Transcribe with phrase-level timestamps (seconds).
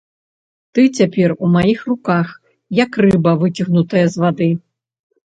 [0.77, 2.27] Ты цяпер у маіх руках,
[2.79, 4.49] як рыба выцягнутая з вады.